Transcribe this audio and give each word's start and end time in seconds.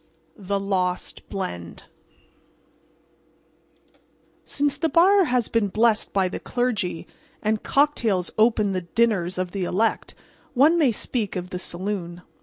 THE 0.39 0.59
LOST 0.59 1.29
BLEND 1.29 1.83
Since 4.45 4.77
the 4.79 4.89
bar 4.89 5.25
has 5.25 5.47
been 5.47 5.67
blessed 5.67 6.11
by 6.11 6.27
the 6.27 6.39
clergy, 6.39 7.05
and 7.43 7.61
cocktails 7.61 8.31
open 8.35 8.71
the 8.71 8.81
dinners 8.81 9.37
of 9.37 9.51
the 9.51 9.63
elect, 9.63 10.15
one 10.55 10.79
may 10.79 10.91
speak 10.91 11.35
of 11.35 11.51
the 11.51 11.59
saloon. 11.59 12.23